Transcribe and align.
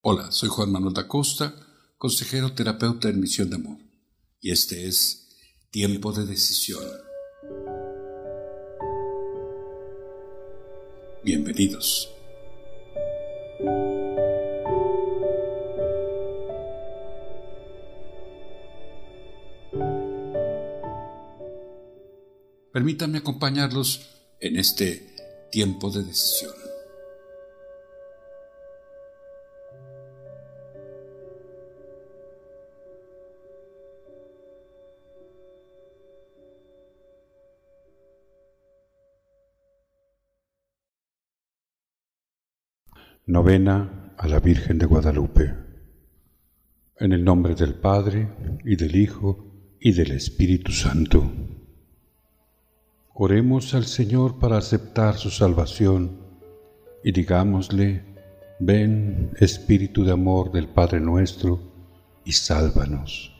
Hola, 0.00 0.30
soy 0.30 0.48
Juan 0.48 0.70
Manuel 0.70 0.94
da 0.94 1.08
Costa, 1.08 1.52
consejero 1.96 2.52
terapeuta 2.52 3.08
en 3.08 3.18
Misión 3.18 3.50
de 3.50 3.56
Amor, 3.56 3.78
y 4.40 4.52
este 4.52 4.86
es 4.86 5.36
Tiempo 5.72 6.12
de 6.12 6.24
Decisión. 6.24 6.84
Bienvenidos. 11.24 12.08
Permítanme 22.72 23.18
acompañarlos 23.18 24.02
en 24.38 24.58
este 24.58 25.48
tiempo 25.50 25.90
de 25.90 26.04
decisión. 26.04 26.67
Novena 43.30 44.14
a 44.16 44.26
la 44.26 44.40
Virgen 44.40 44.78
de 44.78 44.86
Guadalupe. 44.86 45.54
En 46.96 47.12
el 47.12 47.22
nombre 47.22 47.54
del 47.54 47.74
Padre, 47.74 48.26
y 48.64 48.74
del 48.74 48.96
Hijo, 48.96 49.76
y 49.78 49.92
del 49.92 50.12
Espíritu 50.12 50.72
Santo. 50.72 51.30
Oremos 53.12 53.74
al 53.74 53.84
Señor 53.84 54.38
para 54.38 54.56
aceptar 54.56 55.18
su 55.18 55.28
salvación 55.28 56.22
y 57.04 57.12
digámosle, 57.12 58.02
ven 58.60 59.32
Espíritu 59.38 60.06
de 60.06 60.12
amor 60.12 60.50
del 60.50 60.68
Padre 60.68 60.98
nuestro, 60.98 61.60
y 62.24 62.32
sálvanos. 62.32 63.30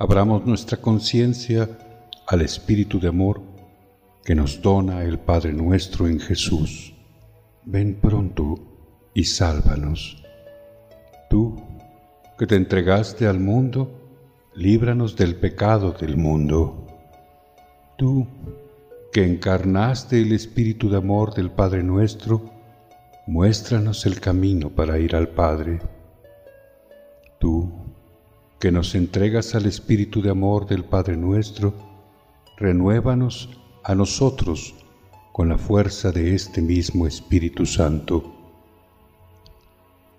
Abramos 0.00 0.44
nuestra 0.44 0.78
conciencia 0.78 1.68
al 2.26 2.42
Espíritu 2.42 2.98
de 2.98 3.06
amor 3.06 3.42
que 4.24 4.34
nos 4.34 4.60
dona 4.60 5.04
el 5.04 5.20
Padre 5.20 5.52
nuestro 5.52 6.08
en 6.08 6.18
Jesús 6.18 6.95
ven 7.66 7.98
pronto 8.00 8.54
y 9.12 9.24
sálvanos. 9.24 10.22
Tú, 11.28 11.60
que 12.38 12.46
te 12.46 12.54
entregaste 12.54 13.26
al 13.26 13.40
mundo, 13.40 13.90
líbranos 14.54 15.16
del 15.16 15.34
pecado 15.34 15.90
del 15.90 16.16
mundo. 16.16 16.86
Tú, 17.98 18.28
que 19.12 19.24
encarnaste 19.24 20.22
el 20.22 20.32
Espíritu 20.32 20.88
de 20.88 20.98
amor 20.98 21.34
del 21.34 21.50
Padre 21.50 21.82
nuestro, 21.82 22.40
muéstranos 23.26 24.06
el 24.06 24.20
camino 24.20 24.70
para 24.70 25.00
ir 25.00 25.16
al 25.16 25.30
Padre. 25.30 25.80
Tú, 27.40 27.72
que 28.60 28.70
nos 28.70 28.94
entregas 28.94 29.56
al 29.56 29.66
Espíritu 29.66 30.22
de 30.22 30.30
amor 30.30 30.68
del 30.68 30.84
Padre 30.84 31.16
nuestro, 31.16 31.74
renuévanos 32.58 33.50
a 33.82 33.96
nosotros 33.96 34.85
con 35.36 35.50
la 35.50 35.58
fuerza 35.58 36.12
de 36.12 36.34
este 36.34 36.62
mismo 36.62 37.06
Espíritu 37.06 37.66
Santo. 37.66 38.32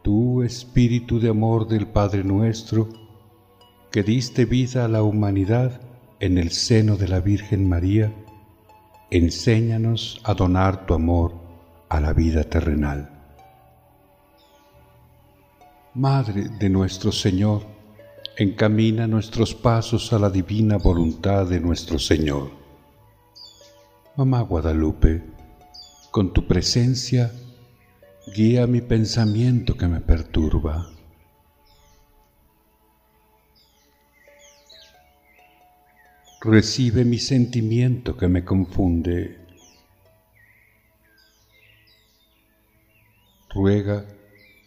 Tú, 0.03 0.43
Espíritu 0.43 1.19
de 1.19 1.29
amor 1.29 1.67
del 1.67 1.87
Padre 1.87 2.23
nuestro, 2.23 2.87
que 3.89 4.03
diste 4.03 4.45
vida 4.45 4.85
a 4.85 4.87
la 4.87 5.01
humanidad 5.01 5.81
en 6.19 6.37
el 6.37 6.51
seno 6.51 6.97
de 6.97 7.07
la 7.07 7.19
Virgen 7.19 7.67
María, 7.67 8.13
enséñanos 9.09 10.21
a 10.23 10.35
donar 10.35 10.85
tu 10.85 10.93
amor 10.93 11.33
a 11.89 11.99
la 11.99 12.13
vida 12.13 12.43
terrenal. 12.43 13.09
Madre 15.95 16.47
de 16.59 16.69
nuestro 16.69 17.11
Señor, 17.11 17.63
encamina 18.37 19.07
nuestros 19.07 19.55
pasos 19.55 20.13
a 20.13 20.19
la 20.19 20.29
divina 20.29 20.77
voluntad 20.77 21.47
de 21.47 21.59
nuestro 21.59 21.97
Señor 21.97 22.66
Mamá 24.17 24.41
Guadalupe, 24.41 25.21
con 26.09 26.33
tu 26.33 26.47
presencia 26.47 27.31
guía 28.35 28.65
mi 28.65 28.81
pensamiento 28.81 29.77
que 29.77 29.85
me 29.85 30.01
perturba. 30.01 30.89
Recibe 36.41 37.05
mi 37.05 37.19
sentimiento 37.19 38.17
que 38.17 38.27
me 38.27 38.43
confunde. 38.43 39.37
Ruega 43.51 44.03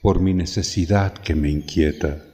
por 0.01 0.21
mi 0.21 0.33
necesidad 0.33 1.13
que 1.15 1.35
me 1.35 1.51
inquieta. 1.51 2.30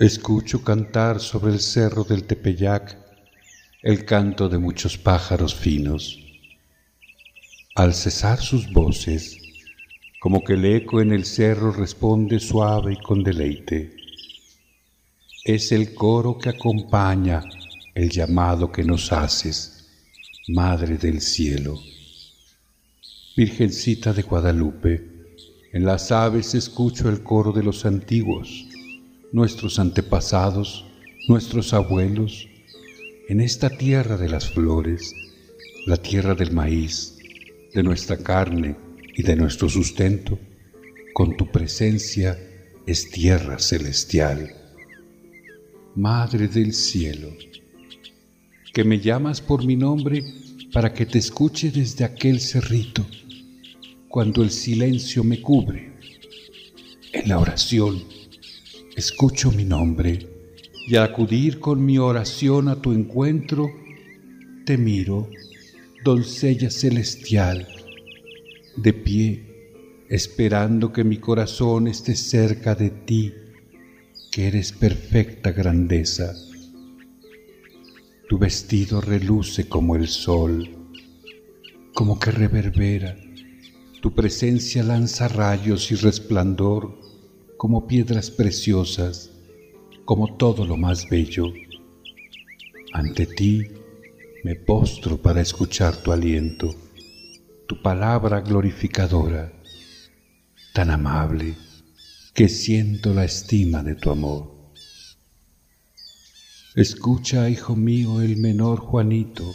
Escucho 0.00 0.64
cantar 0.64 1.20
sobre 1.20 1.52
el 1.52 1.60
cerro 1.60 2.04
del 2.04 2.24
Tepeyac 2.24 2.96
el 3.82 4.06
canto 4.06 4.48
de 4.48 4.56
muchos 4.56 4.96
pájaros 4.96 5.54
finos. 5.54 6.18
Al 7.74 7.92
cesar 7.92 8.40
sus 8.40 8.72
voces, 8.72 9.36
como 10.18 10.42
que 10.42 10.54
el 10.54 10.64
eco 10.64 11.02
en 11.02 11.12
el 11.12 11.26
cerro 11.26 11.70
responde 11.70 12.40
suave 12.40 12.94
y 12.94 12.96
con 12.96 13.22
deleite. 13.22 13.94
Es 15.44 15.70
el 15.70 15.92
coro 15.94 16.38
que 16.38 16.48
acompaña 16.48 17.42
el 17.94 18.08
llamado 18.08 18.72
que 18.72 18.82
nos 18.82 19.12
haces, 19.12 19.86
Madre 20.48 20.96
del 20.96 21.20
Cielo. 21.20 21.78
Virgencita 23.36 24.14
de 24.14 24.22
Guadalupe, 24.22 25.26
en 25.74 25.84
las 25.84 26.10
aves 26.10 26.54
escucho 26.54 27.10
el 27.10 27.22
coro 27.22 27.52
de 27.52 27.62
los 27.62 27.84
antiguos 27.84 28.69
nuestros 29.32 29.78
antepasados, 29.78 30.84
nuestros 31.28 31.72
abuelos, 31.72 32.48
en 33.28 33.40
esta 33.40 33.70
tierra 33.70 34.16
de 34.16 34.28
las 34.28 34.50
flores, 34.50 35.14
la 35.86 35.96
tierra 35.96 36.34
del 36.34 36.50
maíz, 36.50 37.16
de 37.72 37.82
nuestra 37.82 38.16
carne 38.16 38.76
y 39.16 39.22
de 39.22 39.36
nuestro 39.36 39.68
sustento, 39.68 40.38
con 41.14 41.36
tu 41.36 41.50
presencia 41.50 42.38
es 42.86 43.10
tierra 43.10 43.58
celestial. 43.60 44.52
Madre 45.94 46.48
del 46.48 46.72
cielo, 46.72 47.28
que 48.72 48.82
me 48.82 48.98
llamas 48.98 49.40
por 49.40 49.64
mi 49.64 49.76
nombre 49.76 50.24
para 50.72 50.92
que 50.92 51.06
te 51.06 51.18
escuche 51.18 51.70
desde 51.70 52.04
aquel 52.04 52.40
cerrito, 52.40 53.06
cuando 54.08 54.42
el 54.42 54.50
silencio 54.50 55.22
me 55.22 55.40
cubre, 55.40 55.92
en 57.12 57.28
la 57.28 57.38
oración 57.38 58.19
escucho 59.00 59.50
mi 59.50 59.64
nombre 59.64 60.28
y 60.86 60.96
al 60.96 61.04
acudir 61.04 61.58
con 61.58 61.82
mi 61.82 61.96
oración 61.96 62.68
a 62.68 62.82
tu 62.82 62.92
encuentro, 62.92 63.70
te 64.66 64.76
miro, 64.76 65.30
doncella 66.04 66.70
celestial, 66.70 67.66
de 68.76 68.92
pie, 68.92 70.04
esperando 70.10 70.92
que 70.92 71.02
mi 71.02 71.16
corazón 71.16 71.88
esté 71.88 72.14
cerca 72.14 72.74
de 72.74 72.90
ti, 72.90 73.32
que 74.30 74.48
eres 74.48 74.72
perfecta 74.72 75.50
grandeza. 75.50 76.34
Tu 78.28 78.38
vestido 78.38 79.00
reluce 79.00 79.66
como 79.66 79.96
el 79.96 80.08
sol, 80.08 80.68
como 81.94 82.18
que 82.18 82.30
reverbera, 82.32 83.16
tu 84.02 84.14
presencia 84.14 84.82
lanza 84.82 85.26
rayos 85.28 85.90
y 85.90 85.94
resplandor 85.94 86.99
como 87.60 87.86
piedras 87.86 88.30
preciosas, 88.30 89.30
como 90.06 90.38
todo 90.38 90.64
lo 90.64 90.78
más 90.78 91.06
bello. 91.10 91.52
Ante 92.94 93.26
ti 93.26 93.66
me 94.42 94.54
postro 94.54 95.20
para 95.20 95.42
escuchar 95.42 95.94
tu 95.98 96.10
aliento, 96.10 96.74
tu 97.68 97.82
palabra 97.82 98.40
glorificadora, 98.40 99.52
tan 100.72 100.88
amable 100.88 101.54
que 102.32 102.48
siento 102.48 103.12
la 103.12 103.26
estima 103.26 103.82
de 103.82 103.94
tu 103.94 104.08
amor. 104.10 104.72
Escucha, 106.74 107.50
hijo 107.50 107.76
mío, 107.76 108.22
el 108.22 108.38
menor 108.38 108.78
Juanito, 108.78 109.54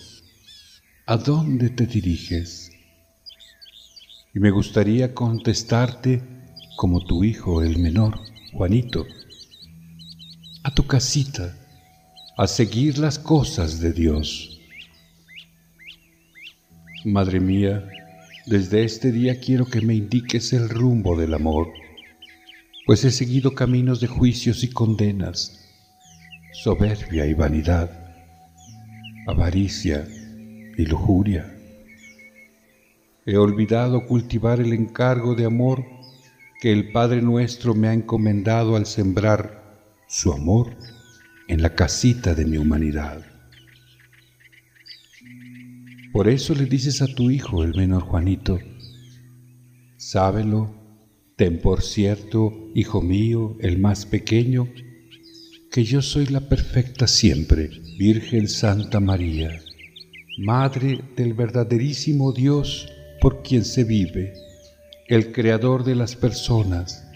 ¿a 1.08 1.18
dónde 1.18 1.72
te 1.72 1.88
diriges? 1.88 2.70
Y 4.32 4.40
me 4.40 4.52
gustaría 4.52 5.16
contestarte 5.16 6.35
como 6.76 7.04
tu 7.06 7.24
hijo 7.24 7.62
el 7.62 7.78
menor, 7.78 8.20
Juanito, 8.54 9.06
a 10.64 10.74
tu 10.74 10.86
casita, 10.86 11.56
a 12.38 12.48
seguir 12.48 12.98
las 12.98 13.18
cosas 13.18 13.80
de 13.80 13.94
Dios. 13.94 14.60
Madre 17.06 17.40
mía, 17.40 17.88
desde 18.46 18.84
este 18.84 19.12
día 19.12 19.40
quiero 19.40 19.66
que 19.66 19.82
me 19.82 19.96
indiques 19.96 20.54
el 20.54 20.70
rumbo 20.70 21.16
del 21.18 21.34
amor, 21.34 21.68
pues 22.86 23.04
he 23.04 23.12
seguido 23.12 23.54
caminos 23.54 24.02
de 24.02 24.08
juicios 24.08 24.64
y 24.64 24.70
condenas, 24.70 25.70
soberbia 26.54 27.26
y 27.26 27.34
vanidad, 27.34 27.90
avaricia 29.28 30.08
y 30.78 30.86
lujuria, 30.86 31.56
He 33.28 33.38
olvidado 33.38 34.06
cultivar 34.06 34.60
el 34.60 34.72
encargo 34.72 35.34
de 35.34 35.46
amor 35.46 35.84
que 36.62 36.72
el 36.72 36.92
Padre 36.92 37.22
nuestro 37.22 37.76
me 37.76 37.88
ha 37.88 37.94
encomendado 37.94 38.76
al 38.76 38.86
sembrar 38.86 39.66
su 40.08 40.32
amor 40.32 40.76
en 41.48 41.62
la 41.62 41.76
casita 41.76 42.34
de 42.34 42.46
mi 42.46 42.58
humanidad. 42.58 43.26
Por 46.12 46.30
eso 46.30 46.56
le 46.56 46.66
dices 46.66 47.02
a 47.02 47.08
tu 47.08 47.30
hijo, 47.30 47.64
el 47.64 47.76
menor 47.76 48.04
Juanito, 48.04 48.60
sábelo, 49.98 50.74
ten 51.36 51.60
por 51.60 51.82
cierto, 51.82 52.72
hijo 52.74 53.02
mío, 53.02 53.58
el 53.60 53.80
más 53.80 54.06
pequeño, 54.06 54.70
que 55.72 55.84
yo 55.84 56.02
soy 56.02 56.28
la 56.28 56.48
perfecta 56.48 57.06
siempre, 57.06 57.70
Virgen 57.98 58.48
Santa 58.48 59.02
María, 59.02 59.60
Madre 60.38 61.02
del 61.18 61.34
verdaderísimo 61.34 62.32
Dios 62.32 62.88
por 63.20 63.42
quien 63.44 63.66
se 63.66 63.84
vive, 63.84 64.34
el 65.08 65.32
Creador 65.32 65.84
de 65.84 65.94
las 65.94 66.16
personas, 66.16 67.08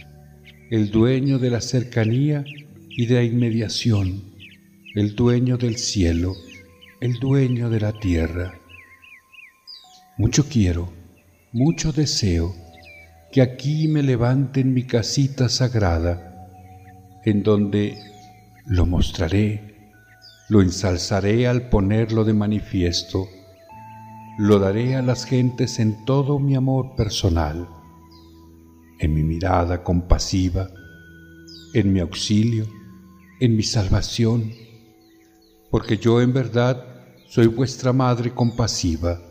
el 0.70 0.92
dueño 0.92 1.40
de 1.40 1.50
la 1.50 1.60
cercanía 1.60 2.46
y 2.88 3.08
de 3.08 3.16
la 3.16 3.24
inmediación, 3.24 4.36
el 4.94 5.16
dueño 5.16 5.58
del 5.58 5.78
cielo, 5.78 6.36
el 7.02 7.14
dueño 7.16 7.68
de 7.72 7.80
la 7.80 7.94
tierra. 7.94 8.60
Mucho 10.20 10.46
quiero, 10.48 10.94
mucho 11.52 11.92
deseo 11.92 12.54
que 13.32 13.42
aquí 13.42 13.88
me 13.88 14.04
levanten 14.04 14.72
mi 14.72 14.84
casita 14.84 15.50
sagrada, 15.50 16.48
en 17.26 17.42
donde 17.42 17.98
lo 18.68 18.86
mostraré, 18.86 19.94
lo 20.48 20.62
ensalzaré 20.62 21.48
al 21.48 21.70
ponerlo 21.70 22.24
de 22.24 22.34
manifiesto, 22.34 23.28
lo 24.38 24.60
daré 24.60 24.96
a 24.96 25.02
las 25.02 25.26
gentes 25.26 25.80
en 25.80 26.06
todo 26.06 26.38
mi 26.38 26.56
amor 26.56 26.96
personal, 26.96 27.68
en 29.00 29.14
mi 29.14 29.24
mirada 29.24 29.84
compasiva, 29.84 30.70
en 31.74 31.94
mi 31.94 32.00
auxilio, 32.00 32.68
en 33.40 33.56
mi 33.56 33.64
salvación, 33.64 34.52
porque 35.72 35.98
yo 35.98 36.22
en 36.22 36.34
verdad 36.34 36.84
soy 37.28 37.48
vuestra 37.48 37.94
madre 37.94 38.34
compasiva, 38.34 39.22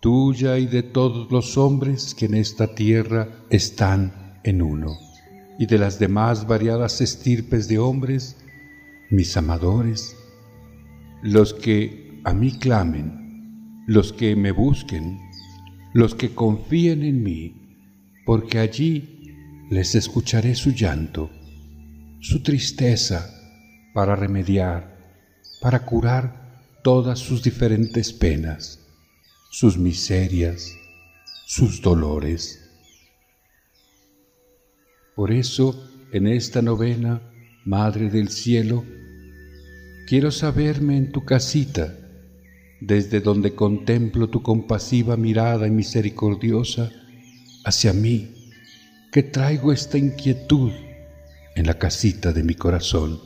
tuya 0.00 0.58
y 0.58 0.66
de 0.66 0.82
todos 0.82 1.30
los 1.30 1.56
hombres 1.56 2.14
que 2.14 2.26
en 2.26 2.34
esta 2.34 2.74
tierra 2.74 3.28
están 3.50 4.40
en 4.44 4.62
uno, 4.62 4.96
y 5.58 5.66
de 5.66 5.78
las 5.78 5.98
demás 5.98 6.46
variadas 6.46 7.00
estirpes 7.00 7.68
de 7.68 7.78
hombres, 7.78 8.36
mis 9.10 9.36
amadores, 9.36 10.16
los 11.22 11.54
que 11.54 12.20
a 12.24 12.32
mí 12.32 12.52
clamen, 12.52 13.84
los 13.86 14.12
que 14.12 14.36
me 14.36 14.52
busquen, 14.52 15.18
los 15.94 16.14
que 16.14 16.34
confíen 16.34 17.02
en 17.02 17.22
mí, 17.22 17.67
porque 18.28 18.58
allí 18.58 19.32
les 19.70 19.94
escucharé 19.94 20.54
su 20.54 20.72
llanto, 20.72 21.30
su 22.20 22.42
tristeza, 22.42 23.26
para 23.94 24.16
remediar, 24.16 24.98
para 25.62 25.86
curar 25.86 26.60
todas 26.84 27.20
sus 27.20 27.42
diferentes 27.42 28.12
penas, 28.12 28.86
sus 29.50 29.78
miserias, 29.78 30.70
sus 31.46 31.80
dolores. 31.80 32.70
Por 35.16 35.32
eso, 35.32 35.90
en 36.12 36.26
esta 36.26 36.60
novena, 36.60 37.22
Madre 37.64 38.10
del 38.10 38.28
Cielo, 38.28 38.84
Quiero 40.06 40.30
saberme 40.30 40.98
en 40.98 41.12
tu 41.12 41.24
casita, 41.24 41.96
desde 42.82 43.20
donde 43.20 43.54
contemplo 43.54 44.28
tu 44.28 44.42
compasiva 44.42 45.16
mirada 45.16 45.66
y 45.66 45.70
misericordiosa 45.70 46.92
hacia 47.68 47.92
mí, 47.92 48.34
que 49.12 49.22
traigo 49.22 49.72
esta 49.72 49.98
inquietud 49.98 50.72
en 51.54 51.66
la 51.66 51.74
casita 51.74 52.32
de 52.32 52.42
mi 52.42 52.54
corazón. 52.54 53.20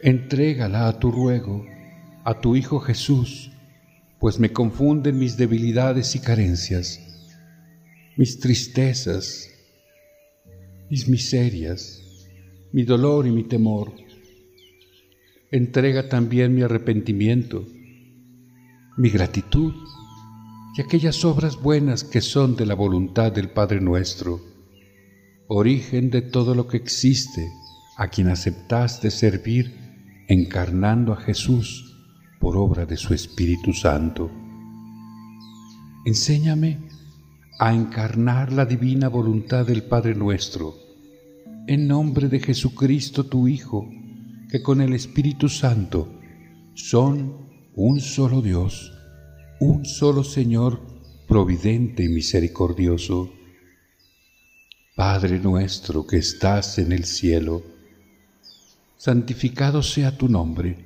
Entrégala 0.00 0.88
a 0.88 0.98
tu 0.98 1.10
ruego, 1.10 1.64
a 2.22 2.38
tu 2.40 2.54
Hijo 2.54 2.80
Jesús, 2.80 3.50
pues 4.20 4.38
me 4.38 4.52
confunden 4.52 5.18
mis 5.18 5.38
debilidades 5.38 6.14
y 6.16 6.20
carencias, 6.20 7.00
mis 8.16 8.40
tristezas, 8.40 9.48
mis 10.90 11.08
miserias, 11.08 12.28
mi 12.72 12.82
dolor 12.82 13.26
y 13.26 13.30
mi 13.30 13.44
temor. 13.44 13.94
Entrega 15.50 16.10
también 16.10 16.54
mi 16.54 16.60
arrepentimiento, 16.60 17.66
mi 18.96 19.08
gratitud 19.08 19.74
y 20.76 20.80
aquellas 20.80 21.24
obras 21.24 21.60
buenas 21.60 22.04
que 22.04 22.20
son 22.20 22.56
de 22.56 22.66
la 22.66 22.74
voluntad 22.74 23.32
del 23.32 23.50
Padre 23.50 23.80
nuestro, 23.80 24.40
origen 25.48 26.10
de 26.10 26.22
todo 26.22 26.54
lo 26.54 26.66
que 26.66 26.76
existe, 26.76 27.48
a 27.96 28.08
quien 28.08 28.28
aceptaste 28.28 29.10
servir 29.10 30.24
encarnando 30.28 31.12
a 31.12 31.16
Jesús 31.16 31.96
por 32.40 32.56
obra 32.56 32.86
de 32.86 32.96
su 32.96 33.12
Espíritu 33.12 33.72
Santo. 33.72 34.30
Enséñame 36.04 36.78
a 37.58 37.72
encarnar 37.72 38.52
la 38.52 38.64
divina 38.64 39.08
voluntad 39.08 39.66
del 39.66 39.84
Padre 39.84 40.14
nuestro, 40.14 40.74
en 41.66 41.86
nombre 41.86 42.28
de 42.28 42.40
Jesucristo 42.40 43.24
tu 43.24 43.46
Hijo, 43.46 43.88
que 44.50 44.62
con 44.62 44.80
el 44.80 44.94
Espíritu 44.94 45.48
Santo 45.48 46.08
son 46.74 47.41
un 47.74 48.00
solo 48.00 48.42
Dios, 48.42 48.92
un 49.58 49.86
solo 49.86 50.24
Señor 50.24 50.80
providente 51.26 52.04
y 52.04 52.08
misericordioso. 52.08 53.32
Padre 54.94 55.38
nuestro 55.38 56.06
que 56.06 56.18
estás 56.18 56.78
en 56.78 56.92
el 56.92 57.04
cielo, 57.04 57.62
santificado 58.98 59.82
sea 59.82 60.16
tu 60.18 60.28
nombre, 60.28 60.84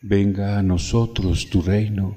venga 0.00 0.56
a 0.56 0.62
nosotros 0.62 1.50
tu 1.50 1.62
reino, 1.62 2.16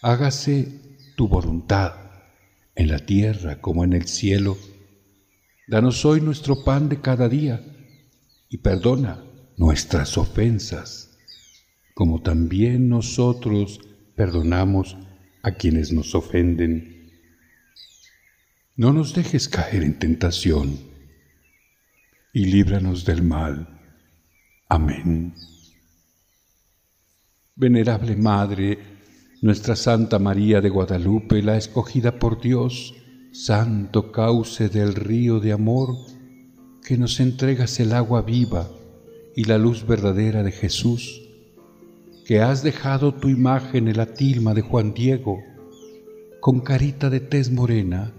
hágase 0.00 0.68
tu 1.16 1.26
voluntad 1.26 1.94
en 2.76 2.88
la 2.88 3.00
tierra 3.00 3.60
como 3.60 3.82
en 3.82 3.94
el 3.94 4.06
cielo. 4.06 4.56
Danos 5.66 6.04
hoy 6.04 6.20
nuestro 6.20 6.62
pan 6.62 6.88
de 6.88 7.00
cada 7.00 7.28
día 7.28 7.60
y 8.48 8.58
perdona 8.58 9.24
nuestras 9.56 10.16
ofensas, 10.16 11.07
como 11.98 12.22
también 12.22 12.88
nosotros 12.88 13.80
perdonamos 14.14 14.96
a 15.42 15.56
quienes 15.56 15.92
nos 15.92 16.14
ofenden. 16.14 17.10
No 18.76 18.92
nos 18.92 19.14
dejes 19.14 19.48
caer 19.48 19.82
en 19.82 19.98
tentación 19.98 20.78
y 22.32 22.44
líbranos 22.44 23.04
del 23.04 23.22
mal. 23.22 23.80
Amén. 24.68 25.34
Venerable 27.56 28.14
Madre, 28.14 28.78
nuestra 29.42 29.74
Santa 29.74 30.20
María 30.20 30.60
de 30.60 30.68
Guadalupe, 30.68 31.42
la 31.42 31.56
escogida 31.56 32.20
por 32.20 32.40
Dios, 32.40 32.94
santo 33.32 34.12
cauce 34.12 34.68
del 34.68 34.94
río 34.94 35.40
de 35.40 35.50
amor, 35.50 35.96
que 36.86 36.96
nos 36.96 37.18
entregas 37.18 37.80
el 37.80 37.92
agua 37.92 38.22
viva 38.22 38.70
y 39.34 39.46
la 39.46 39.58
luz 39.58 39.84
verdadera 39.84 40.44
de 40.44 40.52
Jesús, 40.52 41.24
que 42.28 42.42
has 42.42 42.62
dejado 42.62 43.14
tu 43.14 43.30
imagen 43.30 43.88
en 43.88 43.96
la 43.96 44.12
tilma 44.12 44.52
de 44.52 44.60
Juan 44.60 44.92
Diego, 44.92 45.42
con 46.40 46.60
carita 46.60 47.08
de 47.08 47.20
tez 47.20 47.50
morena, 47.50 48.12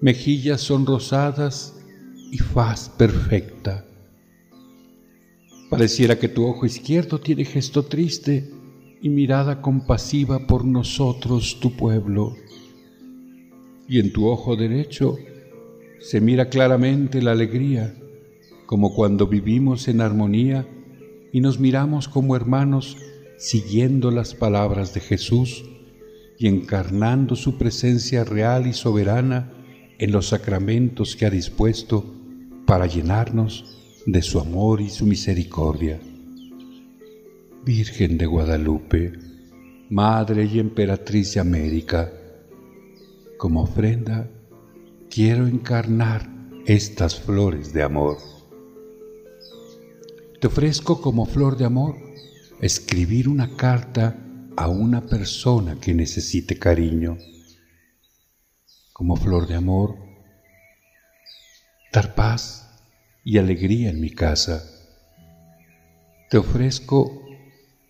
mejillas 0.00 0.62
sonrosadas 0.62 1.80
y 2.32 2.38
faz 2.38 2.88
perfecta. 2.88 3.84
Pareciera 5.70 6.18
que 6.18 6.26
tu 6.26 6.44
ojo 6.44 6.66
izquierdo 6.66 7.20
tiene 7.20 7.44
gesto 7.44 7.84
triste 7.84 8.50
y 9.00 9.08
mirada 9.08 9.62
compasiva 9.62 10.48
por 10.48 10.64
nosotros, 10.64 11.60
tu 11.60 11.76
pueblo 11.76 12.34
y 13.88 14.00
en 14.00 14.12
tu 14.12 14.26
ojo 14.26 14.56
derecho 14.56 15.16
se 16.00 16.20
mira 16.20 16.48
claramente 16.48 17.22
la 17.22 17.30
alegría, 17.30 17.94
como 18.66 18.92
cuando 18.96 19.28
vivimos 19.28 19.86
en 19.86 20.00
armonía 20.00 20.66
y 21.32 21.40
nos 21.40 21.60
miramos 21.60 22.08
como 22.08 22.34
hermanos 22.34 22.96
siguiendo 23.42 24.12
las 24.12 24.36
palabras 24.36 24.94
de 24.94 25.00
Jesús 25.00 25.64
y 26.38 26.46
encarnando 26.46 27.34
su 27.34 27.58
presencia 27.58 28.22
real 28.22 28.68
y 28.68 28.72
soberana 28.72 29.52
en 29.98 30.12
los 30.12 30.28
sacramentos 30.28 31.16
que 31.16 31.26
ha 31.26 31.30
dispuesto 31.30 32.04
para 32.66 32.86
llenarnos 32.86 33.80
de 34.06 34.22
su 34.22 34.38
amor 34.38 34.80
y 34.80 34.90
su 34.90 35.06
misericordia. 35.06 35.98
Virgen 37.64 38.16
de 38.16 38.26
Guadalupe, 38.26 39.12
Madre 39.90 40.44
y 40.44 40.60
Emperatriz 40.60 41.34
de 41.34 41.40
América, 41.40 42.12
como 43.38 43.62
ofrenda, 43.62 44.30
quiero 45.10 45.48
encarnar 45.48 46.30
estas 46.64 47.18
flores 47.18 47.72
de 47.72 47.82
amor. 47.82 48.18
Te 50.40 50.46
ofrezco 50.46 51.00
como 51.00 51.26
flor 51.26 51.56
de 51.56 51.64
amor 51.64 52.11
escribir 52.62 53.28
una 53.28 53.56
carta 53.56 54.16
a 54.56 54.68
una 54.68 55.00
persona 55.00 55.80
que 55.80 55.92
necesite 55.92 56.58
cariño. 56.60 57.18
Como 58.92 59.16
flor 59.16 59.48
de 59.48 59.56
amor, 59.56 59.96
dar 61.92 62.14
paz 62.14 62.70
y 63.24 63.38
alegría 63.38 63.90
en 63.90 64.00
mi 64.00 64.10
casa. 64.10 64.62
Te 66.30 66.38
ofrezco 66.38 67.26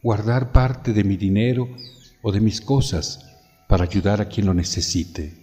guardar 0.02 0.52
parte 0.52 0.94
de 0.94 1.04
mi 1.04 1.18
dinero 1.18 1.68
o 2.22 2.32
de 2.32 2.40
mis 2.40 2.62
cosas 2.62 3.28
para 3.68 3.84
ayudar 3.84 4.22
a 4.22 4.28
quien 4.28 4.46
lo 4.46 4.54
necesite. 4.54 5.34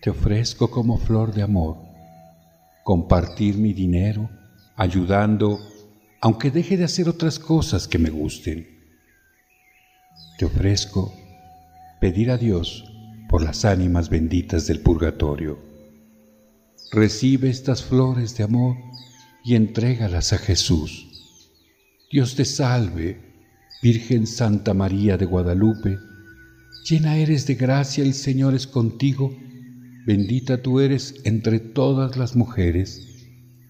Te 0.00 0.08
ofrezco 0.08 0.70
como 0.70 0.96
flor 0.96 1.34
de 1.34 1.42
amor 1.42 1.76
compartir 2.84 3.58
mi 3.58 3.74
dinero 3.74 4.28
ayudando 4.76 5.60
aunque 6.22 6.52
deje 6.52 6.76
de 6.76 6.84
hacer 6.84 7.08
otras 7.08 7.40
cosas 7.40 7.88
que 7.88 7.98
me 7.98 8.08
gusten. 8.08 8.68
Te 10.38 10.44
ofrezco 10.44 11.12
pedir 12.00 12.30
a 12.30 12.38
Dios 12.38 12.84
por 13.28 13.42
las 13.42 13.64
ánimas 13.64 14.08
benditas 14.08 14.68
del 14.68 14.80
purgatorio. 14.80 15.58
Recibe 16.92 17.50
estas 17.50 17.82
flores 17.82 18.36
de 18.36 18.44
amor 18.44 18.76
y 19.44 19.56
entrégalas 19.56 20.32
a 20.32 20.38
Jesús. 20.38 21.08
Dios 22.12 22.36
te 22.36 22.44
salve, 22.44 23.18
Virgen 23.82 24.28
Santa 24.28 24.74
María 24.74 25.16
de 25.16 25.24
Guadalupe, 25.24 25.98
llena 26.88 27.16
eres 27.16 27.48
de 27.48 27.56
gracia, 27.56 28.04
el 28.04 28.14
Señor 28.14 28.54
es 28.54 28.68
contigo, 28.68 29.36
bendita 30.06 30.62
tú 30.62 30.78
eres 30.78 31.16
entre 31.24 31.58
todas 31.58 32.16
las 32.16 32.36
mujeres, 32.36 33.08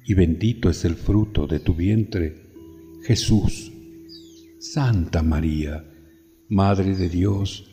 y 0.04 0.12
bendito 0.12 0.68
es 0.68 0.84
el 0.84 0.96
fruto 0.96 1.46
de 1.46 1.60
tu 1.60 1.74
vientre, 1.74 2.41
Jesús. 3.04 3.72
Santa 4.60 5.22
María, 5.22 5.84
Madre 6.48 6.94
de 6.94 7.08
Dios, 7.08 7.68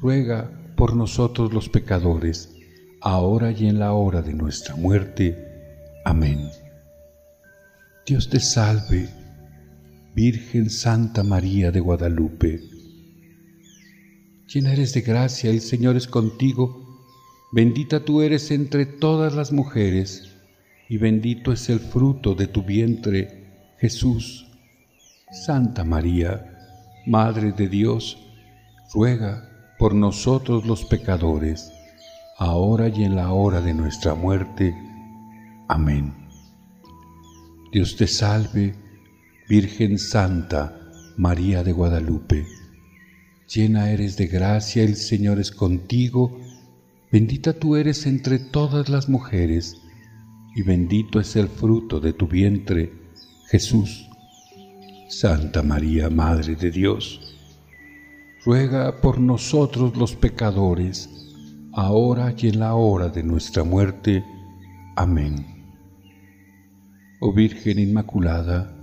ruega 0.00 0.50
por 0.76 0.96
nosotros 0.96 1.52
los 1.52 1.68
pecadores, 1.68 2.56
ahora 3.00 3.52
y 3.52 3.68
en 3.68 3.78
la 3.78 3.92
hora 3.92 4.20
de 4.20 4.34
nuestra 4.34 4.74
muerte. 4.74 5.38
Amén. 6.04 6.48
Dios 8.04 8.28
te 8.28 8.40
salve, 8.40 9.08
Virgen 10.14 10.68
Santa 10.68 11.22
María 11.22 11.70
de 11.70 11.78
Guadalupe. 11.78 12.60
Llena 14.52 14.72
eres 14.72 14.92
de 14.92 15.02
gracia, 15.02 15.50
el 15.50 15.60
Señor 15.60 15.96
es 15.96 16.08
contigo, 16.08 17.06
bendita 17.52 18.04
tú 18.04 18.22
eres 18.22 18.50
entre 18.50 18.86
todas 18.86 19.36
las 19.36 19.52
mujeres, 19.52 20.32
y 20.88 20.98
bendito 20.98 21.52
es 21.52 21.70
el 21.70 21.78
fruto 21.78 22.34
de 22.34 22.48
tu 22.48 22.64
vientre, 22.64 23.76
Jesús. 23.78 24.43
Santa 25.34 25.82
María, 25.82 26.46
Madre 27.06 27.50
de 27.50 27.68
Dios, 27.68 28.16
ruega 28.94 29.74
por 29.78 29.92
nosotros 29.92 30.64
los 30.64 30.84
pecadores, 30.84 31.72
ahora 32.38 32.88
y 32.88 33.02
en 33.02 33.16
la 33.16 33.32
hora 33.32 33.60
de 33.60 33.74
nuestra 33.74 34.14
muerte. 34.14 34.74
Amén. 35.68 36.14
Dios 37.72 37.96
te 37.96 38.06
salve, 38.06 38.76
Virgen 39.48 39.98
Santa, 39.98 40.80
María 41.16 41.64
de 41.64 41.72
Guadalupe. 41.72 42.46
Llena 43.52 43.90
eres 43.90 44.16
de 44.16 44.28
gracia, 44.28 44.84
el 44.84 44.94
Señor 44.94 45.40
es 45.40 45.50
contigo, 45.50 46.40
bendita 47.10 47.52
tú 47.52 47.74
eres 47.74 48.06
entre 48.06 48.38
todas 48.38 48.88
las 48.88 49.08
mujeres, 49.08 49.76
y 50.54 50.62
bendito 50.62 51.18
es 51.18 51.34
el 51.34 51.48
fruto 51.48 51.98
de 51.98 52.12
tu 52.12 52.28
vientre, 52.28 52.92
Jesús. 53.50 54.08
Santa 55.08 55.62
María, 55.62 56.08
Madre 56.08 56.56
de 56.56 56.70
Dios, 56.70 57.20
ruega 58.44 59.00
por 59.00 59.20
nosotros 59.20 59.96
los 59.96 60.14
pecadores, 60.16 61.10
ahora 61.72 62.34
y 62.36 62.48
en 62.48 62.60
la 62.60 62.74
hora 62.74 63.08
de 63.08 63.22
nuestra 63.22 63.64
muerte. 63.64 64.24
Amén. 64.96 65.46
Oh 67.20 67.32
Virgen 67.32 67.78
Inmaculada, 67.78 68.74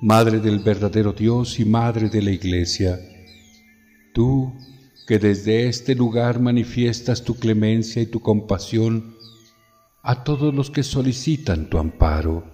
Madre 0.00 0.38
del 0.38 0.60
verdadero 0.60 1.12
Dios 1.12 1.58
y 1.58 1.64
Madre 1.64 2.08
de 2.08 2.22
la 2.22 2.30
Iglesia, 2.30 2.98
tú 4.14 4.52
que 5.06 5.18
desde 5.18 5.68
este 5.68 5.94
lugar 5.96 6.40
manifiestas 6.40 7.24
tu 7.24 7.34
clemencia 7.34 8.00
y 8.00 8.06
tu 8.06 8.20
compasión 8.20 9.16
a 10.02 10.22
todos 10.22 10.54
los 10.54 10.70
que 10.70 10.82
solicitan 10.82 11.68
tu 11.68 11.78
amparo, 11.78 12.51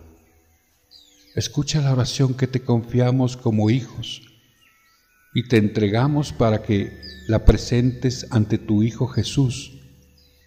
Escucha 1.38 1.80
la 1.80 1.92
oración 1.92 2.35
que 2.35 2.49
te 2.49 2.62
confiamos 2.62 3.37
como 3.37 3.71
hijos 3.71 4.23
y 5.33 5.47
te 5.47 5.57
entregamos 5.57 6.33
para 6.33 6.62
que 6.62 7.00
la 7.28 7.45
presentes 7.45 8.26
ante 8.33 8.59
tu 8.59 8.83
Hijo 8.83 9.07
Jesús, 9.07 9.78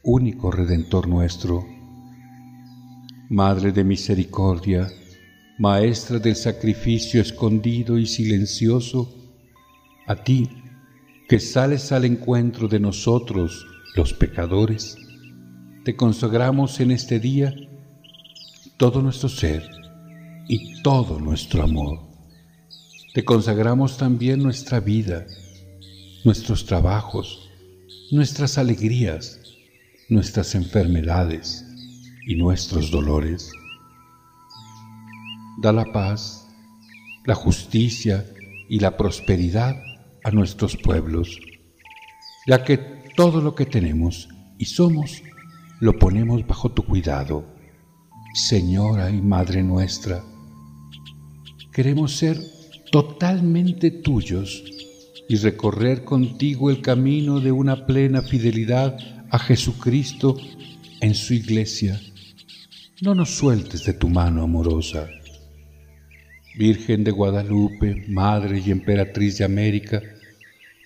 único 0.03 0.51
Redentor 0.51 1.07
nuestro. 1.07 1.65
Madre 3.29 3.71
de 3.71 3.85
misericordia, 3.85 4.91
Maestra 5.59 6.19
del 6.19 6.35
sacrificio 6.35 7.21
escondido 7.21 7.97
y 7.97 8.05
silencioso, 8.05 9.15
a 10.07 10.21
ti 10.25 10.49
que 11.29 11.39
sales 11.39 11.93
al 11.93 12.03
encuentro 12.03 12.67
de 12.67 12.81
nosotros, 12.81 13.65
los 13.95 14.11
pecadores, 14.11 14.97
te 15.85 15.95
consagramos 15.95 16.81
en 16.81 16.91
este 16.91 17.21
día 17.21 17.55
todo 18.77 19.01
nuestro 19.01 19.29
ser 19.29 19.80
y 20.53 20.81
todo 20.81 21.17
nuestro 21.17 21.63
amor. 21.63 22.01
Te 23.13 23.23
consagramos 23.23 23.97
también 23.97 24.43
nuestra 24.43 24.81
vida, 24.81 25.25
nuestros 26.25 26.65
trabajos, 26.65 27.49
nuestras 28.11 28.57
alegrías, 28.57 29.39
nuestras 30.09 30.53
enfermedades 30.53 31.65
y 32.27 32.35
nuestros 32.35 32.91
dolores. 32.91 33.49
Da 35.61 35.71
la 35.71 35.85
paz, 35.93 36.45
la 37.23 37.35
justicia 37.35 38.25
y 38.67 38.79
la 38.79 38.97
prosperidad 38.97 39.81
a 40.25 40.31
nuestros 40.31 40.75
pueblos, 40.75 41.39
ya 42.45 42.65
que 42.65 42.77
todo 43.15 43.39
lo 43.39 43.55
que 43.55 43.65
tenemos 43.65 44.27
y 44.57 44.65
somos 44.65 45.23
lo 45.79 45.97
ponemos 45.97 46.45
bajo 46.45 46.73
tu 46.73 46.83
cuidado, 46.83 47.45
Señora 48.33 49.09
y 49.09 49.21
Madre 49.21 49.63
nuestra 49.63 50.21
Queremos 51.71 52.17
ser 52.17 52.37
totalmente 52.91 53.91
tuyos 53.91 54.63
y 55.29 55.37
recorrer 55.37 56.03
contigo 56.03 56.69
el 56.69 56.81
camino 56.81 57.39
de 57.39 57.53
una 57.53 57.85
plena 57.85 58.21
fidelidad 58.21 58.97
a 59.29 59.39
Jesucristo 59.39 60.37
en 60.99 61.15
su 61.15 61.33
iglesia. 61.33 62.01
No 62.99 63.15
nos 63.15 63.29
sueltes 63.29 63.85
de 63.85 63.93
tu 63.93 64.09
mano 64.09 64.43
amorosa. 64.43 65.09
Virgen 66.57 67.05
de 67.05 67.11
Guadalupe, 67.11 68.05
Madre 68.09 68.61
y 68.65 68.71
Emperatriz 68.71 69.37
de 69.37 69.45
América, 69.45 70.01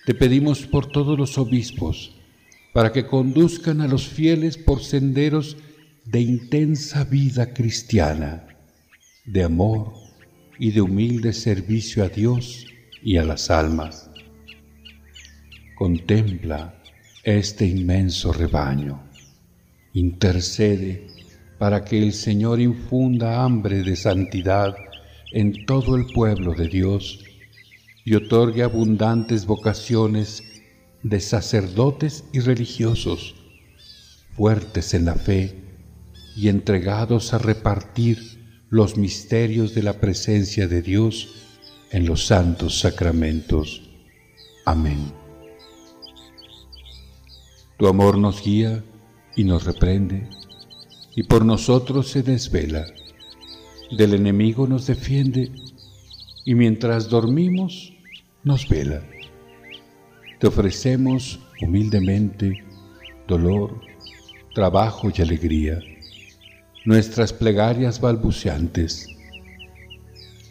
te 0.04 0.14
pedimos 0.14 0.66
por 0.66 0.86
todos 0.86 1.18
los 1.18 1.36
obispos, 1.36 2.14
para 2.72 2.92
que 2.92 3.06
conduzcan 3.06 3.80
a 3.80 3.88
los 3.88 4.06
fieles 4.06 4.56
por 4.56 4.84
senderos 4.84 5.56
de 6.04 6.20
intensa 6.20 7.02
vida 7.02 7.52
cristiana, 7.52 8.46
de 9.24 9.42
amor, 9.42 10.05
y 10.58 10.70
de 10.70 10.80
humilde 10.80 11.32
servicio 11.32 12.04
a 12.04 12.08
Dios 12.08 12.66
y 13.02 13.16
a 13.16 13.24
las 13.24 13.50
almas. 13.50 14.10
Contempla 15.76 16.74
este 17.24 17.66
inmenso 17.66 18.32
rebaño. 18.32 19.02
Intercede 19.92 21.06
para 21.58 21.84
que 21.84 22.02
el 22.02 22.12
Señor 22.12 22.60
infunda 22.60 23.42
hambre 23.42 23.82
de 23.82 23.96
santidad 23.96 24.76
en 25.32 25.66
todo 25.66 25.96
el 25.96 26.06
pueblo 26.06 26.54
de 26.54 26.68
Dios 26.68 27.24
y 28.04 28.14
otorgue 28.14 28.62
abundantes 28.62 29.46
vocaciones 29.46 30.42
de 31.02 31.20
sacerdotes 31.20 32.24
y 32.32 32.40
religiosos, 32.40 33.34
fuertes 34.32 34.94
en 34.94 35.04
la 35.04 35.14
fe 35.14 35.54
y 36.36 36.48
entregados 36.48 37.34
a 37.34 37.38
repartir 37.38 38.45
los 38.68 38.96
misterios 38.96 39.74
de 39.74 39.82
la 39.82 40.00
presencia 40.00 40.66
de 40.66 40.82
Dios 40.82 41.28
en 41.90 42.04
los 42.06 42.26
santos 42.26 42.80
sacramentos. 42.80 43.82
Amén. 44.64 45.12
Tu 47.78 47.86
amor 47.86 48.18
nos 48.18 48.42
guía 48.42 48.82
y 49.36 49.44
nos 49.44 49.64
reprende, 49.64 50.28
y 51.14 51.22
por 51.22 51.44
nosotros 51.44 52.08
se 52.08 52.22
desvela. 52.22 52.86
Del 53.96 54.14
enemigo 54.14 54.66
nos 54.66 54.86
defiende, 54.86 55.52
y 56.44 56.54
mientras 56.54 57.08
dormimos 57.08 57.92
nos 58.42 58.68
vela. 58.68 59.06
Te 60.40 60.48
ofrecemos 60.48 61.38
humildemente 61.62 62.64
dolor, 63.28 63.80
trabajo 64.54 65.10
y 65.16 65.22
alegría 65.22 65.80
nuestras 66.86 67.32
plegarias 67.32 68.00
balbuceantes. 68.00 69.08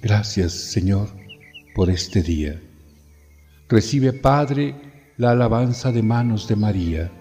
Gracias, 0.01 0.51
Señor, 0.51 1.07
por 1.73 1.89
este 1.89 2.21
día. 2.21 2.61
Recibe, 3.69 4.11
Padre, 4.11 4.75
la 5.17 5.31
alabanza 5.31 5.93
de 5.93 6.03
manos 6.03 6.47
de 6.47 6.57
María, 6.57 7.11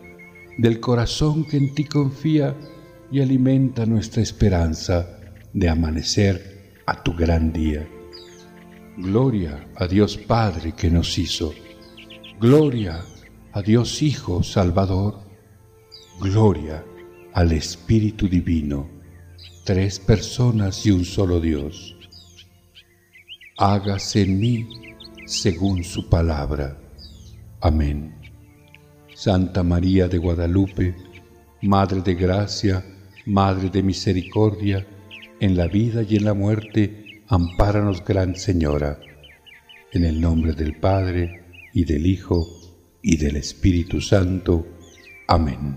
del 0.59 0.81
corazón 0.81 1.45
que 1.45 1.57
en 1.57 1.75
ti 1.75 1.85
confía 1.85 2.57
y 3.11 3.21
alimenta 3.21 3.87
nuestra 3.87 4.21
esperanza 4.21 5.07
de 5.53 5.69
amanecer 5.69 6.83
a 6.85 7.01
tu 7.03 7.15
gran 7.15 7.53
día. 7.53 7.89
Gloria 8.97 9.69
a 9.77 9.87
Dios 9.87 10.17
Padre 10.17 10.73
que 10.73 10.91
nos 10.91 11.17
hizo. 11.19 11.55
Gloria 12.41 13.05
a 13.53 13.63
Dios 13.63 14.03
Hijo 14.03 14.43
Salvador. 14.43 15.21
Gloria 16.21 16.85
al 17.33 17.53
Espíritu 17.53 18.29
Divino, 18.29 18.94
tres 19.65 19.99
personas 19.99 20.85
y 20.85 20.91
un 20.91 21.05
solo 21.05 21.41
Dios. 21.41 21.97
Hágase 23.57 24.23
en 24.23 24.39
mí 24.39 24.69
según 25.27 25.85
su 25.85 26.09
palabra. 26.09 26.79
Amén. 27.61 28.15
Santa 29.15 29.63
María 29.63 30.07
de 30.07 30.19
Guadalupe, 30.19 30.95
Madre 31.63 32.03
de 32.03 32.15
Gracia, 32.15 32.85
Madre 33.25 33.71
de 33.71 33.83
Misericordia, 33.83 34.87
en 35.41 35.57
la 35.57 35.67
vida 35.67 36.03
y 36.03 36.17
en 36.17 36.25
la 36.25 36.35
muerte, 36.35 37.23
ampáranos, 37.29 38.05
Gran 38.05 38.37
Señora. 38.37 39.01
En 39.93 40.05
el 40.05 40.21
nombre 40.21 40.53
del 40.53 40.79
Padre, 40.79 41.43
y 41.73 41.85
del 41.85 42.07
Hijo, 42.07 42.47
y 43.03 43.17
del 43.17 43.37
Espíritu 43.37 44.01
Santo. 44.01 44.67
Amén. 45.27 45.77